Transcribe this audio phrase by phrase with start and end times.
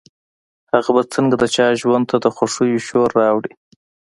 [0.73, 3.53] هغه به څنګه د چا ژوند ته د خوښيو شور راوړي.